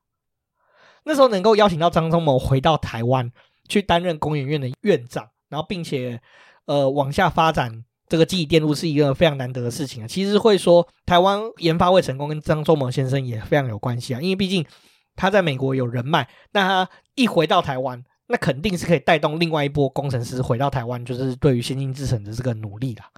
[1.09, 3.31] 那时候能够邀请到张忠谋回到台湾
[3.67, 6.21] 去担任工研院的院长，然后并且
[6.65, 10.07] 呃往下发展这个记忆电路是一个非常难得的事情啊。
[10.07, 14.63] 其实会说台湾研发会成功跟张忠谋先生也非常有关系啊，因为毕竟
[15.15, 23.09] 他在美国有人脉，那他一回到台湾，那肯定是可以带动另外一波工程师回到台湾，就是对于先进制程的这个努力啦。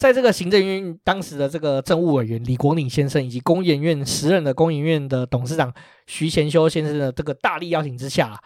[0.00, 5.70] 在这个行政院当时的这个政务委员李国鼎先生，以及工研院时任的工研院的董事长
[6.06, 8.40] 徐贤修先生的这个大力邀请之下啊，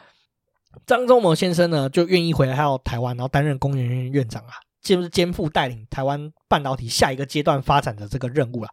[0.85, 8.71] 张忠谋先生呢就愿意回来到台湾，然后担任工研院院长啊，就是肩负带领台湾半导体下一个阶段发展的这个任务了。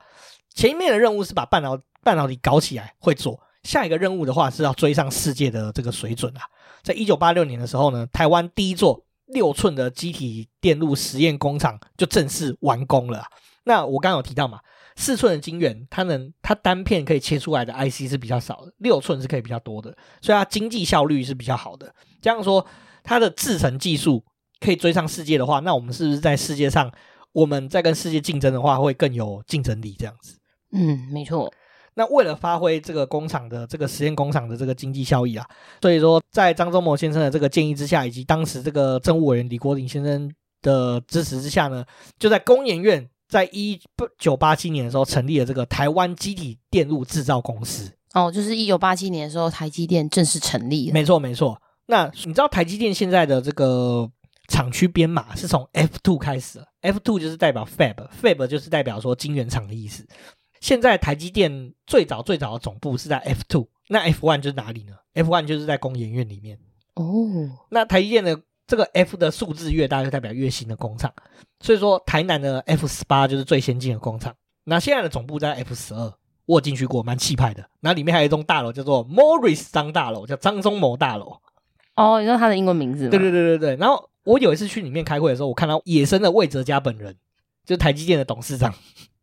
[0.56, 6.42] 前面的任务是把半导半导体搞起来会做，下一个任务的话是要追上世界的这个水准啊。
[6.82, 9.06] 在一九八六年的时候呢，台湾第一座。
[9.34, 13.24] 六寸的机体电路实验工厂就正式完工了。
[13.64, 14.60] 那我刚刚有提到嘛，
[14.96, 21.94] 四寸的晶圆，它能它单片可以切出来的 IC 是比较少的，六寸是可以比较多的，所以它经济效率是比较好的。
[22.22, 22.66] 这样说，
[23.04, 24.24] 它的制程技术
[24.60, 26.92] 可以追上世界的话，那我们是不是在世界上，
[27.32, 29.96] 我们在跟世界竞争的话，会更有竞争力？
[29.98, 30.38] 这样子，
[30.72, 31.54] 嗯，没错。
[31.96, 35.46] 那为了发挥这个工厂的这个实验工厂的这个经济效益啊，
[35.82, 41.86] 所以说在张忠谋先生的这个建议之下，以及当时这个政务委员李国鼎先生的支持之下呢，
[42.18, 43.80] 就在工研院在一
[44.18, 47.92] 九八七年的时候成立了这个台湾机体电路制造公司。
[48.14, 50.94] 哦，就是一九八七年的时候，台积电正式成立了。
[50.94, 51.62] 没错，没错。
[51.88, 54.10] 那你知道台积电现在的这个
[54.48, 60.06] 厂区编码是从 F two 开始了，F two 就是代表 Fab，Fab 就是代表说晶圆厂的意思。
[60.62, 66.58] 现在台积电最早最早的总部是在 F two，那 F one 就是哪里呢？F one 就是在工研院里面
[66.94, 67.50] 哦。
[67.70, 71.12] 那台积电的这个 F 的数字越大，就代表越新的工厂。
[71.60, 74.34] 所以说，台南的 F 十八就是最先进的工厂。
[74.64, 76.14] 那现在的总部在 F 十二，
[76.46, 77.68] 我有进去过，蛮气派的。
[77.80, 81.38] 那里面还有一栋大楼叫做 Morris 张大楼，叫张忠谋大楼。
[81.96, 83.10] 哦，你知道他的英文名字吗？
[83.10, 83.76] 对对对对对。
[83.78, 87.18] 然后我有一次去里面开会的时候，我看到野生的魏哲家本人，
[87.66, 88.74] 就是台积电的董事长。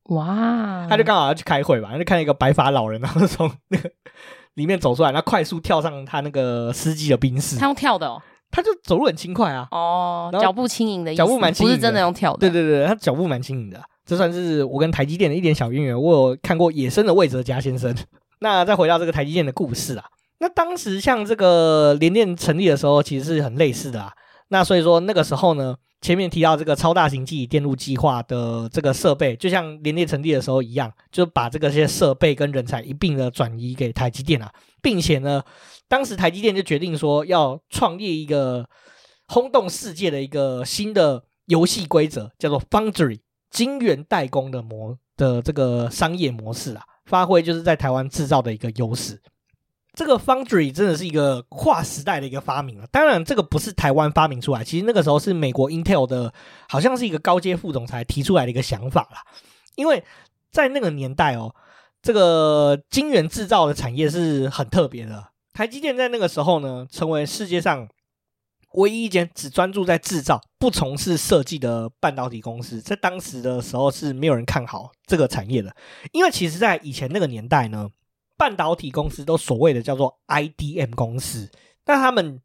[0.09, 0.87] 哇！
[0.89, 3.91] 他就刚好要去开会吧，他就看一个白发老人，然后从那个
[4.55, 7.57] 里面走出来，然后快速跳上他那个司机的宾士。
[7.57, 9.69] 他用跳的哦，他就走路很轻快啊。
[9.71, 12.39] 哦，脚步轻盈的意思，脚步蛮轻盈的，不是真的用跳的。
[12.39, 13.81] 对对对，他脚步蛮轻盈的。
[14.07, 16.01] 这算是我跟台积电的一点小渊源。
[16.01, 17.95] 我有看过野生的魏哲家先生。
[18.41, 20.05] 那再回到这个台积电的故事啊，
[20.39, 24.11] 那当时像这个联电成立的时候，其实是很类似的啊。
[24.49, 25.77] 那所以说那个时候呢。
[26.01, 34.49] 前面提到这个超大型记忆电路计划的这个设备，就像联电成立的时候一样，就把这个些设备跟人才一并的转移给台积电啊，
[34.81, 35.43] 并且呢，
[35.89, 38.65] 当时台积电就决定说要创立一个
[39.27, 43.19] 轰动世界的一个新的游戏规则，叫做 Foundry
[43.51, 49.21] 晶圆代工的模的这个商业模式啊，发挥就是在台湾制造的一个优势。
[49.99, 52.87] 这个 Foundry 真的是一个跨时代的一个发明了。
[52.93, 56.33] 当然，这个不是台湾发明出来，其实那个时候是美国 Intel 的，
[56.69, 59.25] 好像是一个高阶副总裁提出来的一个想法啦。
[59.75, 60.05] 因为
[60.53, 61.53] 在那个年代哦，
[62.01, 65.31] 这个晶圆制造的产业是很特别的。
[65.53, 67.89] 台积电在那个时候呢，成为世界上
[68.75, 72.81] 唯一一间只专注在制造、不从事设计的半导体公司。
[72.81, 75.75] 在当时的时候是没有人看好这个产业的，
[76.13, 77.91] 因为其实在以前那个年代呢。
[78.39, 81.51] 半导体公司都所谓的叫做 IDM 公司，
[81.85, 82.41] 那他们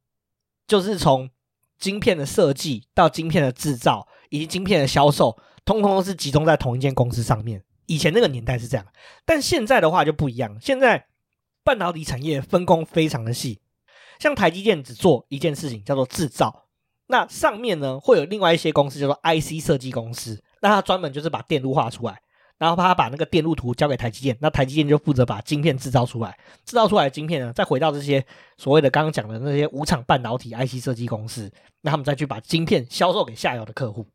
[0.67, 1.29] 就是从
[1.77, 7.63] 晶片的设计到晶片的制造以及晶片的销售，通通都是集中在同一间公司上面。
[7.85, 8.85] 以前那个年代是这样，
[9.23, 10.57] 但现在的话就不一样。
[10.59, 11.05] 现在
[11.63, 13.59] 半导体产业分工非常的细，
[14.19, 16.65] 像台积电只做一件事情叫做制造，
[17.07, 22.21] 那上面呢会有另外一些公司叫做 IC 设计公司，那它专门就是把电路画出来。
[22.63, 28.25] 然后他把那个电路图交给台积电，那台积电就负责把晶片制造出来，制造出来的晶片呢，再回到这些
[28.57, 34.07] 所谓的刚刚讲的那些无厂半导体 IC 设计公司，那他们再去把晶片销售给下游的客户。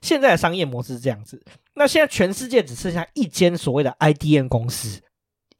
[0.00, 1.40] 现在的商业模式是这样子，
[1.74, 5.00] 那现在全世界只剩下一间所谓的 IDM 公司，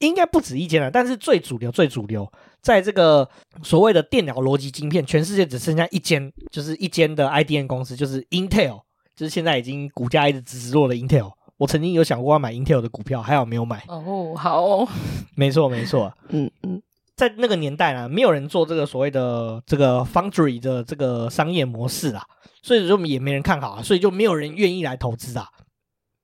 [0.01, 2.29] 应该不止一间了，但是最主流、最主流，
[2.61, 3.29] 在这个
[3.63, 8.81] 所谓的电脑逻辑晶片，全世界只剩下一间，就是一间的 IDM 公司，就是 Intel，
[9.15, 11.31] 就是现在已经股价一直直落的 Intel。
[11.61, 13.85] 我曾经有想过要买 Intel 的股票，还好没有买。
[13.87, 14.89] 哦，好哦，
[15.37, 16.81] 没错没错，嗯嗯，
[17.15, 22.25] 在那个年代呢，没有人做这个所谓的这个 Foundry 的这个商业模式啊，
[22.63, 25.51] 所以说也没人看好啊，所以就没有人愿意来投资啊。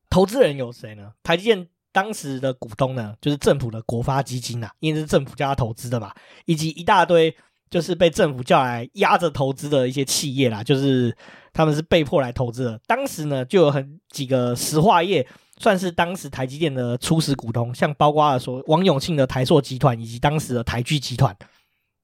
[0.09, 1.13] 投资人有谁呢？
[1.23, 6.15] 台积电当时的股东呢，就是政府的国发基金啊，因为是政府叫他投资的嘛，
[6.47, 7.37] 以及一大堆
[7.71, 11.17] 就是被政府叫来压着投资的一些企业啦，就是。
[11.57, 12.79] 他们是被迫来投资的。
[12.87, 15.27] 当时呢，就有很几个石化业
[15.57, 21.35] 算是当时台积电的初始股东，像包括说王永庆的台塑集团以及当时的台聚集团。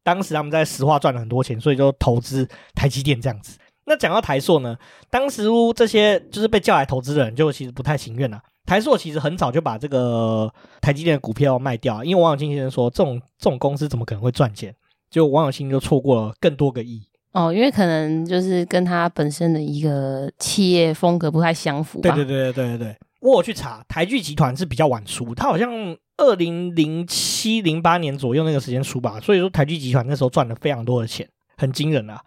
[0.03, 3.59] 当时他们在石化赚了很多钱，所以就投资台积电这样子。
[3.85, 4.75] 那讲到台塑呢，
[5.11, 5.45] 当时
[5.77, 8.41] 这些就是被叫来投资的人，就其实不太情愿了。
[8.65, 14.75] 台塑其实很早就把这个台积电的股票卖掉，因为王永庆先生说，这种这种公司怎么可能会赚钱？
[15.13, 17.03] 就王永庆就错过了更多个亿。
[17.33, 22.15] 哦，因为可能就是跟他本身的一个企业风格不太相符吧。
[22.15, 25.71] 对对对对对对，我有去查，台剧集团是比较晚出，他好像
[26.17, 32.21] 二零零七零八年左右那个时间出吧，所以说台剧集团那时候赚了非常多的钱，很惊人啊。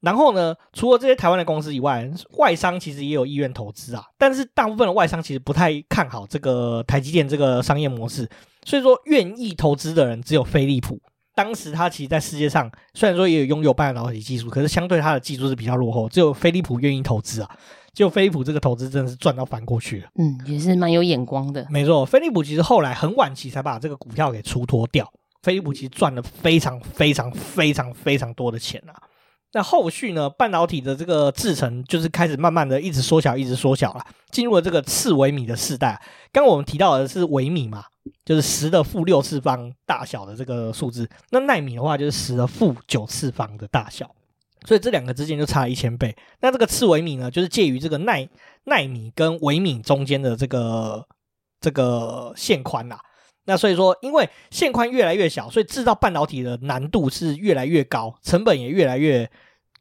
[0.00, 8.28] 然后呢，除了这些台湾的公司以外，外商其实也有意愿投资啊，但是大部分的外商其实不太看好这个台积电这个商业模式，
[8.64, 11.00] 所以说愿意投资的人只有飞利浦。
[11.38, 17.48] 当时他其实，在世界上虽然说也有拥有半导体技术，可是相对他的技术是比较落后，只有飞利浦愿意投资啊。
[17.94, 20.08] 结果飞利浦这个投资真的是赚到翻过去了。
[20.16, 21.64] 嗯，也是蛮有眼光的。
[21.70, 25.08] 没错，飞利浦其实后来很晚期才把这个股票给出脱掉。
[25.44, 28.92] 飞利浦其实赚了非常非常非常非常多的钱啊。
[29.52, 36.02] 那后续呢，半导体的这个制程就是开始慢慢的一直缩小，一直缩小了，进入了这个次微米的世代。
[36.32, 37.84] 刚刚我们提到的是微米嘛。
[38.24, 44.10] 就是十的负六次方大小的这个数字，那奈米的话就是十的负九次方的大小，
[44.66, 46.16] 所以这两个之间就差了一千倍。
[46.40, 48.28] 那这个次微米呢，就是介于这个奈
[48.64, 51.06] 奈米跟微米中间的这个
[51.60, 53.00] 这个线宽啦。
[53.44, 59.30] 那所以说，因为线宽越来越小，所以制造半导体的难度是越来越高，成本也越来越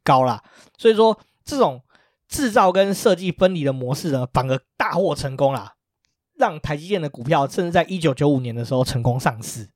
[0.03, 0.41] 高啦。
[0.77, 1.81] 所以说，这种
[2.29, 5.73] 制造跟设计分离的模式呢，反而大获成功啦。
[6.37, 9.67] 让台积电的股票甚至在一九九五年的时候成功上市。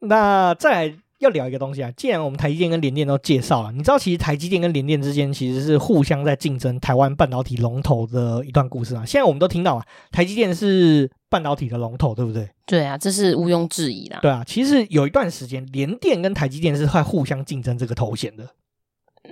[0.00, 9.04] 那再来要聊一个东西啊，既然我们台积电跟联电都介绍了，你知道其实台积电跟联电之间其实是互相在竞争台湾半导体龙头的一段故事啊。
[9.04, 12.48] 现在我们都听到啊，台积电是半导体的龙头，对不对？
[12.64, 14.18] 对啊，这是毋庸置疑的。
[14.22, 18.48] 对啊，其实有一段时间联电跟台积电是会互相竞争这个头衔的。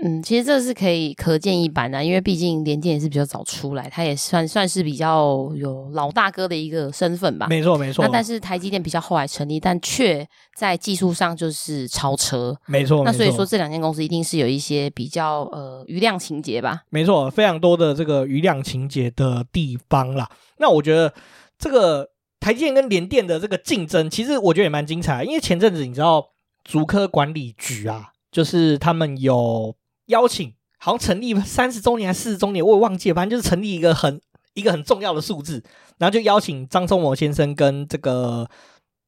[0.00, 7.46] 嗯，其实这是可以可见一斑的，因为毕竟联电也是比较早出来，他也算算是比较有老大哥的一个身份吧。
[7.48, 8.04] 没错，没错。
[8.04, 10.24] 那但是台积电比较后来成立，但却
[10.54, 12.54] 在技术上就是超车。
[12.66, 13.02] 没错。
[13.02, 16.82] 那所以说这两间公司一定是有一些比较呃余量情节吧？
[16.90, 20.30] 没错，非常多的这个余量情节的地方啦。
[20.58, 21.12] 那我觉得
[21.58, 26.28] 这个台积电跟联电的这个竞争，其实我觉得也蛮精彩的，因为前阵子你知道
[26.62, 29.74] 竹科管理局啊，就是他们有。
[30.08, 34.20] 邀请好像成立三十周年还是四十周年，我也忘记了，反正就是成立一个很
[34.52, 35.62] 一个很重要的数字，
[35.98, 38.48] 然后就邀请张忠谋先生跟这个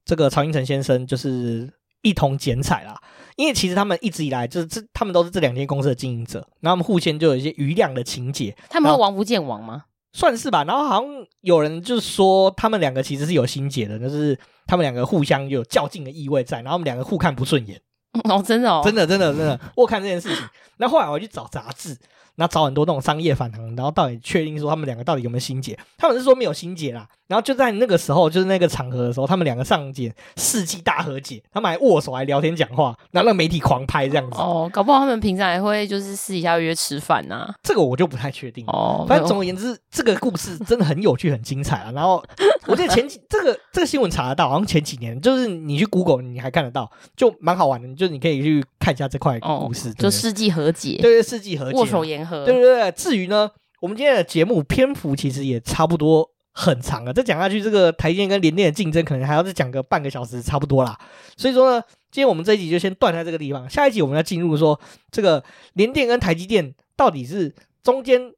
[0.05, 1.71] 这个曹兴诚先生就是
[2.03, 3.01] 一同剪彩啦。
[3.37, 8.55] 因为其实他们一直以来就是这，他们都是这两间公司的经营者，然后他们互相就有一些余量的情节。
[8.69, 9.85] 他们会王不见王吗？
[10.13, 10.65] 算是吧。
[10.65, 17.81] 然后好像有人就是说，他们两个其实是有心结的，就是他们两个互相有较劲的意味在，然后他们两个互看不顺眼。
[18.29, 20.49] 哦，真的哦，真的，真的，真的，我看这件事情。
[20.79, 21.97] 那后来我去找杂志。
[22.37, 25.79] 然后找很多那种商业访谈，然后到底确定说他们两个到底有没有心结？
[25.99, 27.07] 他们是说没有心结啦。
[27.27, 34.37] 然后就在那个时候，就是那个场合的时候，他们两个上演世纪大和解，他们还握手，还聊天讲话，然后让媒体狂拍这样子。
[34.37, 37.55] 哦，搞不好他们平常还会就是私底下约吃饭呐、啊。
[37.63, 39.05] 这个我就不太确定哦。
[39.09, 41.93] 反正总而言之，这个故事真的很有趣，很精彩啊。
[41.95, 42.21] 然后
[42.67, 47.95] 我记得前几这个这个新闻查得到，好像前几年就是你去 Google 你还看得到，就蛮好玩的。
[47.95, 52.91] 就是你可以去看一下这块故事，哦、就世纪和解，对对，世纪和解，握手言和，对对对。
[52.91, 53.49] 至于呢，
[53.81, 56.29] 我们今天的节目篇幅其实也差不多。
[56.53, 60.99] 很长啊，再讲下去，这个台积电跟联电的竞争可能还要再讲个半个小时，差不多啦。
[61.37, 63.71] 所以说呢，今天我们这一集就先断在这个地方。
[63.71, 64.79] 下一集我们要进入说，
[65.13, 65.43] 这个
[65.75, 67.55] 联电跟台积电到底是
[67.85, 68.33] 中间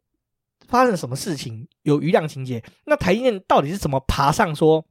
[0.68, 2.62] 发生什么事情，有余量情节？
[2.84, 4.84] 那台积电到底是怎么爬上说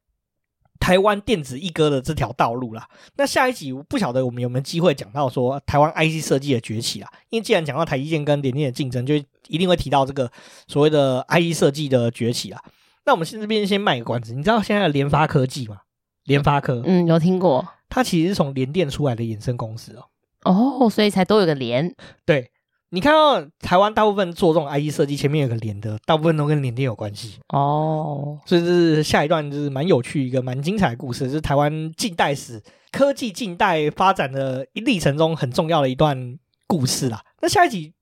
[0.82, 2.86] 台湾电子一哥的这条道路啦？
[3.16, 7.10] 那下一集我不晓得我们有没有机会讲到说台湾 IC 设计的崛起啦？
[7.30, 9.16] 因为既然讲到台积电跟联电的竞争，就
[9.48, 10.30] 一定会提到这个
[10.68, 12.62] 所谓的 IC 设计的崛起啊。
[13.06, 15.78] 那我们现在这边先卖个关子，你知道现在的联发科技吗？
[16.26, 17.68] 联发科，嗯，有听过。
[17.90, 20.06] 它其实是从联电出来的衍生公司哦。
[20.44, 21.96] 哦，所以才都有个联。
[22.26, 22.51] 对，
[22.94, 27.40] 你看到台湾大部分做这种 IE 设计，前面有个联的，大部分都跟联电有关系。
[27.48, 32.62] 哦，所以这是下一段就是蛮有趣一个蛮精彩的故事，就是台湾近代史
[32.92, 36.38] 科技近代发展的一历程中很重要的一段
[36.68, 37.22] 故事啦。
[37.42, 37.94] 那下一集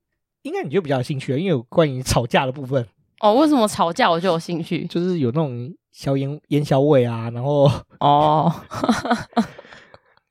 [0.42, 2.84] 应该你就比较有兴趣了，因为有关于吵架的部分。
[3.20, 4.86] 哦，为什么吵架我就有兴趣？
[4.86, 7.70] 就是有那种硝烟烟硝味啊，然后
[8.00, 8.52] 哦，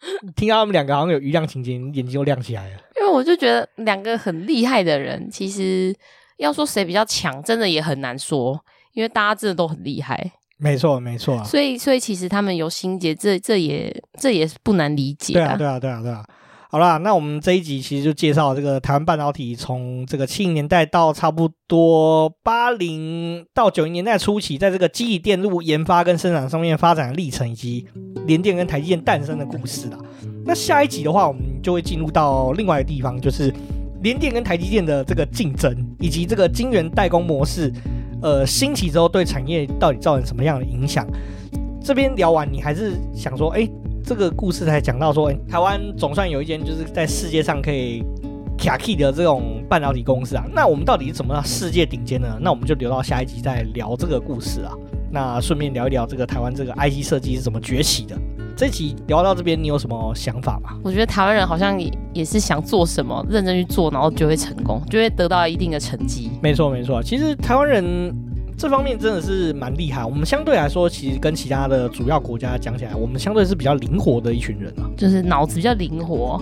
[0.35, 2.77] 听到他们两个好像有余量情节，眼睛又亮起来了。
[2.99, 5.95] 因为我就觉得两个很厉害的人，其实
[6.37, 8.59] 要说谁比较强，真的也很难说，
[8.93, 10.31] 因为大家真的都很厉害。
[10.57, 11.41] 没错，没错。
[11.45, 15.33] 所以，所以其实他们有心结，这这也这也是不难理解。
[15.33, 16.25] 对啊，对啊，对啊，对啊。
[16.71, 27.87] 好啦，那我们这一集其实就介绍这个台湾半导体从这个七零年代到差不多八零到九零年代初期，在这个机体电路研发跟生产上面发展的历程，以及
[28.27, 29.97] 联电跟台积电诞生的故事啦。
[30.45, 33.51] 那下一集的话，我们就会进入到另外一个地方，就是
[34.03, 37.73] 联电跟台积电的这个竞争，以及这个晶圆代工模式，
[38.21, 41.03] 呃，兴起之后对产业到底造成什么样的影响？
[41.83, 43.67] 这边聊完，你还是想说，哎？
[44.09, 48.03] 这个故事才讲到说，台湾总算有一间就是在世界上可以
[48.57, 50.43] 卡 key 的这种半导体公司啊。
[50.51, 52.27] 那我们到底是怎么到世界顶尖呢？
[52.41, 54.73] 那我们就留到下一集再聊这个故事啊。
[55.11, 58.17] 那顺便聊一聊这个台湾这个 IC 设计是怎么崛起的。
[58.57, 60.71] 这一集聊到这边，你有什么想法吗？
[60.83, 66.31] 我觉得台湾人好像也也是想做什么，认真去做，然后就会成功，就会得到一定的成绩。
[66.41, 66.99] 没错，没错。
[67.03, 68.11] 其实台湾人。
[68.59, 70.03] 这方面真的是蛮厉害。
[70.03, 76.41] 我们相对来说，其实跟其他的主要国家讲起来，我们相对是比较灵活的一群人啊，就是脑子比较灵活，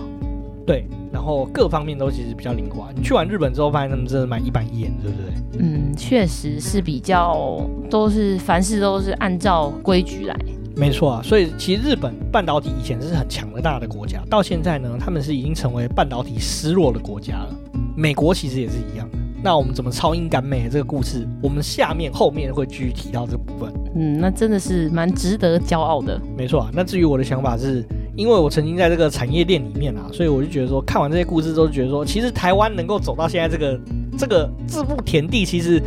[0.66, 2.88] 对，然后各方面都其实比较灵活。
[2.92, 5.60] 你去完日本之后，发现他们真的蛮一板一眼，对不对？
[5.60, 10.36] 嗯，确实是比较都是凡事都是按照规矩来。
[10.74, 17.54] 没错啊，所以其实日本半导体以前是很强大的国家，到现在呢，他们是已经成为半导体失落的国家了。
[17.96, 19.08] 美国其实也是一样。
[19.42, 23.72] 那我们怎么超英赶美的这个故事，我们下面后面会继续提到这部分。
[23.94, 26.20] 嗯，那真的是蛮值得骄傲的。
[26.36, 26.70] 没错啊。
[26.72, 27.84] 那至于我的想法是，
[28.16, 33.80] 因为我曾经在这个产业链里面啊，所以我就觉得说，看完这些故事之后，觉得说，其实台湾能够走到现在这个
[34.18, 35.80] 这个这步田地，其实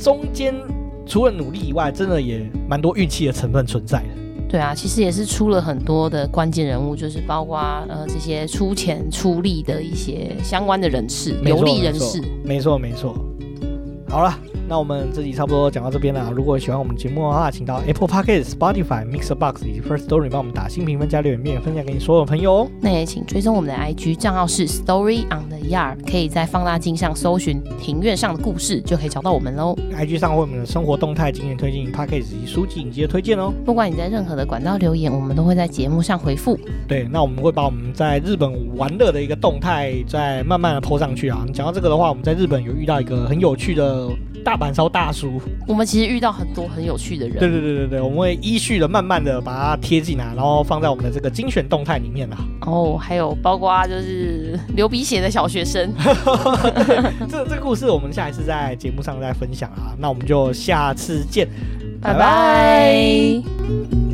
[0.00, 0.54] 中间
[1.04, 4.23] 除了努力以外，真的也蛮多运气的成分存在的。
[4.48, 12.22] 对啊，其实也是出了很多的关键人物，就是包括呃这些出钱出力的一些相关的人士、有利人士。
[12.44, 13.16] 没错，没错。
[14.08, 14.38] 好了。
[14.66, 16.32] 那我们这集差不多讲到这边了。
[16.34, 22.68] 如果喜欢我们节目的话，请到 Apple Podcast、Spotify、Mixer Box 以及 First Story 帮我们打新评分、加留言，并分享给你所有朋友哦。
[22.80, 29.76] 那也请追踪我们的 IG 账号是 Story on the Yard，可以在放大镜上搜寻庭院上的故事，就可以找到我们喽。
[29.94, 33.52] IG 上会我们的生活动态、经验推荐、Podcast 以及书籍影集的推荐哦。
[33.64, 36.58] 不管你在任何的管道留言，我们都会在节目上回复。
[36.88, 41.44] 对，那我们会把我们在日本玩乐的一个动态再慢慢的 po 上去啊。
[41.52, 44.08] 讲到这个的话，我们在日本有遇到一个很有趣的
[44.44, 45.40] 大阪烧大叔。
[45.66, 52.36] 我们其实遇到很多很有趣的人，对对对对对，我们会依序的慢慢的把它贴进来，然后放在我们的这个精选动态里面啦。
[52.66, 55.92] 哦，还有包括就是流鼻血的小学生，
[57.28, 61.48] 这这个故事我们下一次在节目上再分享啊，那我们就下次见，
[62.00, 62.18] 拜拜。
[62.18, 64.13] 拜拜。